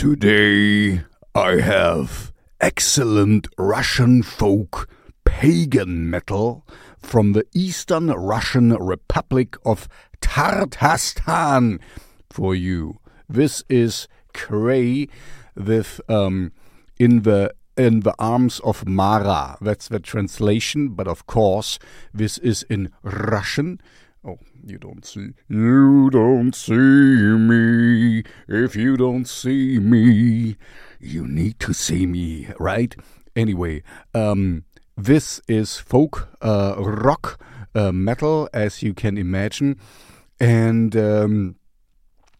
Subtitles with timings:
[0.00, 1.02] Today
[1.34, 4.88] I have excellent Russian folk
[5.26, 6.66] pagan metal
[6.98, 9.90] from the Eastern Russian Republic of
[10.22, 11.80] Tatarstan
[12.30, 12.98] for you.
[13.28, 15.08] This is Grai
[15.54, 16.52] with um,
[16.98, 19.58] in the in the arms of Mara.
[19.60, 21.78] That's the translation, but of course
[22.14, 23.78] this is in Russian.
[24.22, 25.30] Oh, you don't see.
[25.48, 28.22] You don't see me.
[28.48, 30.56] If you don't see me,
[31.00, 32.94] you need to see me, right?
[33.34, 37.42] Anyway, um, this is folk uh, rock
[37.74, 39.78] uh, metal, as you can imagine,
[40.38, 40.96] and.
[40.96, 41.56] Um,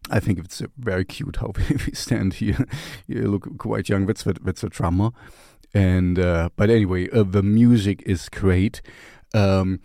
[0.09, 2.65] I think it's very cute how we stand here.
[3.07, 4.07] You look quite young.
[4.07, 5.11] That's the, that's the drummer,
[5.73, 8.81] and uh, but anyway, uh, the music is great,
[9.33, 9.79] um,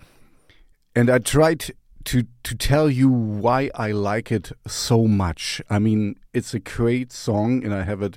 [0.96, 1.70] and I tried
[2.06, 5.60] to to tell you why I like it so much.
[5.68, 8.16] I mean, it's a great song, and I have it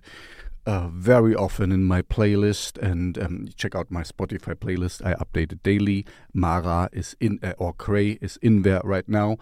[0.65, 2.77] uh, very often in my playlist.
[2.77, 5.05] And um, check out my Spotify playlist.
[5.05, 6.05] I update it daily.
[6.33, 9.37] Mara is in, uh, or Grai is in there right now.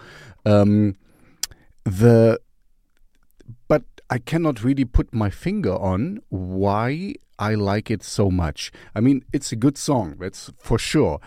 [0.45, 0.95] Um,
[1.83, 2.39] the
[3.67, 8.71] but I cannot really put my finger on why I like it so much.
[8.95, 11.19] I mean, it's a good song, that's for sure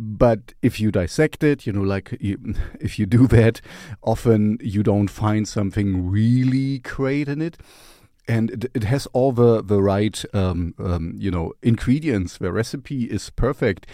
[0.00, 2.38] but if you dissect it, you know, like you,
[2.80, 3.60] if you do that,
[4.02, 7.58] often you don't find something really great in it.
[8.28, 12.38] And it, it has all the the right, um, um, you know, ingredients.
[12.38, 13.86] The recipe is perfect,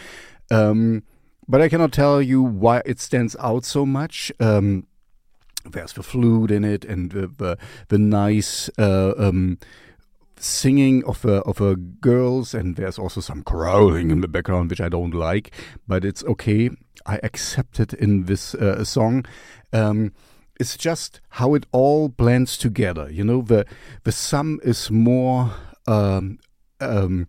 [0.50, 1.04] um,
[1.46, 4.32] but I cannot tell you why it stands out so much.
[4.40, 4.88] Um,
[5.64, 7.58] there's the flute in it, and the the,
[7.88, 8.68] the nice.
[8.76, 9.58] Uh, um,
[10.36, 14.80] singing of a, of a girls and there's also some growling in the background which
[14.80, 15.52] I don't like
[15.86, 16.70] but it's okay.
[17.06, 19.26] I accept it in this uh, song.
[19.72, 20.12] Um,
[20.58, 23.42] it's just how it all blends together you know?
[23.42, 23.66] The
[24.04, 25.52] the sum is more
[25.86, 26.38] um,
[26.80, 27.28] um,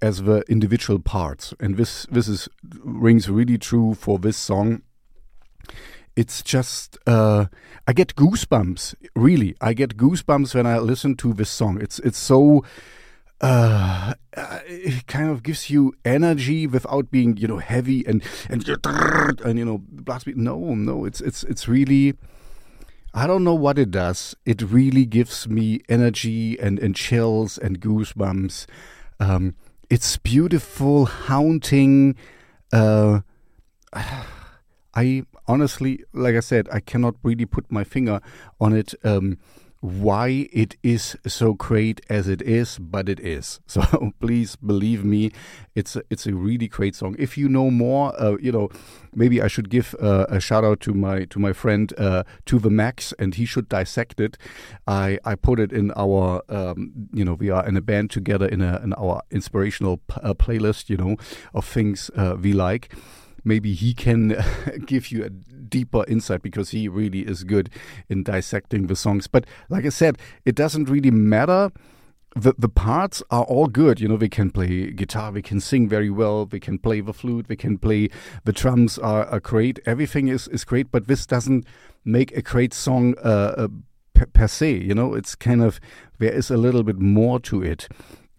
[0.00, 1.54] as the individual parts.
[1.60, 2.48] And this this is
[2.82, 4.82] rings really true for this song
[6.16, 7.46] it's just uh,
[7.86, 8.94] I get goosebumps.
[9.16, 11.80] Really, I get goosebumps when I listen to this song.
[11.80, 12.64] It's it's so.
[13.40, 14.14] Uh,
[14.66, 18.64] it kind of gives you energy without being, you know, heavy and and
[19.44, 20.36] and you know, blast beat.
[20.36, 22.14] No, no, it's it's it's really.
[23.14, 24.34] I don't know what it does.
[24.46, 28.66] It really gives me energy and and chills and goosebumps.
[29.18, 29.54] Um,
[29.90, 32.16] it's beautiful, haunting.
[32.72, 33.20] Uh,
[34.94, 38.20] I honestly, like I said, I cannot really put my finger
[38.60, 38.94] on it.
[39.04, 39.38] Um,
[39.82, 43.60] why it is so great as it is, but it is.
[43.66, 45.32] So please believe me,
[45.74, 47.16] it's a, it's a really great song.
[47.18, 48.68] If you know more, uh, you know,
[49.12, 52.60] maybe I should give uh, a shout out to my to my friend uh, to
[52.60, 54.38] the Max, and he should dissect it.
[54.86, 58.46] I I put it in our um, you know we are in a band together
[58.46, 61.16] in a in our inspirational uh, playlist, you know,
[61.54, 62.94] of things uh, we like
[63.44, 64.36] maybe he can
[64.86, 67.70] give you a deeper insight because he really is good
[68.08, 69.26] in dissecting the songs.
[69.26, 71.70] But like I said, it doesn't really matter.
[72.34, 74.00] The, the parts are all good.
[74.00, 77.12] You know, they can play guitar, they can sing very well, they can play the
[77.12, 78.08] flute, they can play
[78.44, 79.80] the drums are, are great.
[79.84, 81.66] Everything is, is great, but this doesn't
[82.04, 83.68] make a great song uh, uh,
[84.14, 84.78] per, per, se.
[84.78, 85.78] You know, it's kind of,
[86.18, 87.88] there is a little bit more to it.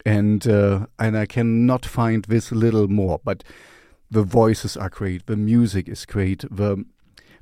[0.06, 3.22] And, uh, and I cannot find this little more.
[3.24, 3.44] But
[4.14, 6.86] the voices are great, the music is great, the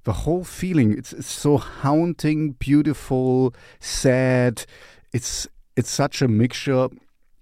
[0.03, 4.65] the whole feeling it's, it's so haunting, beautiful, sad.
[5.13, 6.87] It's it's such a mixture.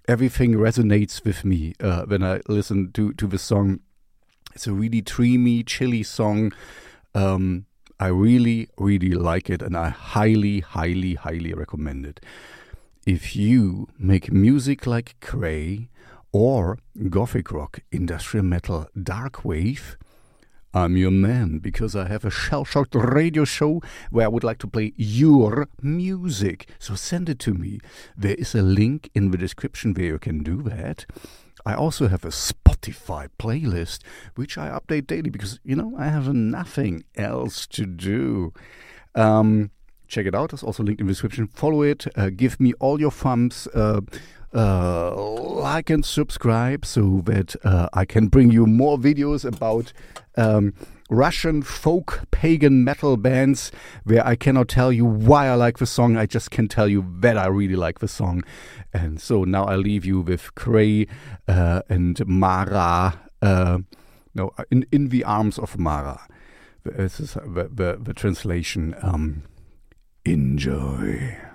[0.08, 3.80] Everything resonates with me uh, when I listen to to the song.
[4.56, 6.52] It's a really dreamy, chilly song.
[7.14, 7.66] Um,
[8.00, 12.20] I really, really like it, and I highly, highly, highly recommend it.
[13.06, 15.90] If you make music like Grai,
[16.32, 16.78] or
[17.10, 19.98] gothic rock, industrial metal, dark wave,
[20.72, 23.82] I'm your man because I have a shell shocked radio show
[24.12, 26.70] where I would like to play your music.
[26.78, 27.80] So send it to me.
[28.16, 31.08] There is a link in the description where you can do that.
[31.66, 34.02] I also have a Spotify playlist
[34.36, 38.54] which I update daily because, you know, I have nothing else to do.
[39.16, 39.72] Um,
[40.08, 40.54] check it out.
[40.54, 41.48] It's also linked in the description.
[41.48, 42.06] Follow it.
[42.16, 43.68] Uh, give me all your thumbs.
[43.74, 44.02] Uh,
[44.54, 49.94] uh, like and subscribe so that uh, I can bring you more videos about
[50.38, 50.74] um,
[51.10, 53.72] Russian folk pagan metal bands
[54.04, 56.18] where I cannot tell you why I like the song.
[56.18, 58.44] I just can tell you that I really like the song.
[58.94, 61.08] And so now I leave you with Grai
[61.48, 63.20] uh, and Mara.
[63.42, 63.80] Uh,
[64.36, 66.22] no, in, in the arms of Mara.
[66.84, 68.96] This is the, the, the translation.
[69.02, 69.44] Um,
[70.26, 71.49] enjoy.